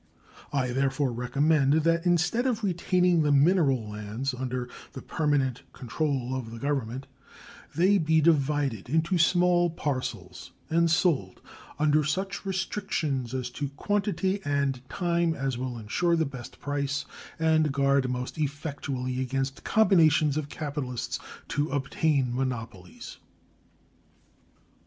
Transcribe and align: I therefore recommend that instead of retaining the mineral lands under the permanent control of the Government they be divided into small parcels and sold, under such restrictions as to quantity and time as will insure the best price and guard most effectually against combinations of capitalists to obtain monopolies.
I 0.51 0.69
therefore 0.71 1.11
recommend 1.11 1.73
that 1.73 2.07
instead 2.07 2.47
of 2.47 2.63
retaining 2.63 3.21
the 3.21 3.31
mineral 3.31 3.87
lands 3.87 4.33
under 4.33 4.67
the 4.93 5.01
permanent 5.03 5.61
control 5.73 6.33
of 6.33 6.49
the 6.49 6.57
Government 6.57 7.05
they 7.75 7.99
be 7.99 8.19
divided 8.19 8.89
into 8.89 9.19
small 9.19 9.69
parcels 9.69 10.53
and 10.71 10.89
sold, 10.89 11.39
under 11.77 12.03
such 12.03 12.47
restrictions 12.47 13.35
as 13.35 13.51
to 13.51 13.69
quantity 13.77 14.41
and 14.43 14.81
time 14.89 15.35
as 15.35 15.55
will 15.55 15.77
insure 15.77 16.15
the 16.15 16.25
best 16.25 16.59
price 16.59 17.05
and 17.37 17.71
guard 17.71 18.09
most 18.09 18.39
effectually 18.39 19.21
against 19.21 19.63
combinations 19.63 20.35
of 20.35 20.49
capitalists 20.49 21.19
to 21.49 21.69
obtain 21.69 22.33
monopolies. 22.35 23.17